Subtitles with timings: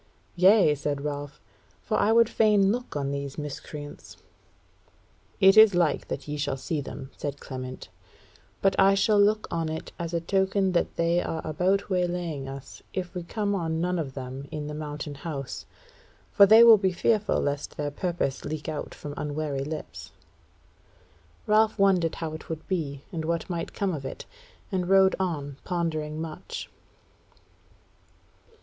[0.35, 1.39] "Yea," said Ralph,
[1.83, 4.17] "for I would fain look on these miscreants."
[5.39, 7.87] "It is like that ye shall see them," said Clement;
[8.63, 12.81] "but I shall look on it as a token that they are about waylaying us
[12.95, 15.67] if we come on none of them in the Mountain House.
[16.31, 20.13] For they will be fearful lest their purpose leak out from unwary lips."
[21.45, 24.25] Ralph wondered how it would be, and what might come of it,
[24.71, 26.71] and rode on, pondering much.